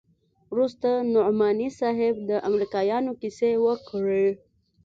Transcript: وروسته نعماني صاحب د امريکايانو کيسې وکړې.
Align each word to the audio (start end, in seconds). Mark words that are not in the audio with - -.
وروسته 0.53 0.87
نعماني 1.13 1.69
صاحب 1.79 2.15
د 2.29 2.31
امريکايانو 2.49 3.11
کيسې 3.21 3.51
وکړې. 3.65 4.27